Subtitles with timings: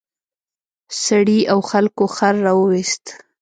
[1.03, 3.03] سړي او خلکو خر راوویست.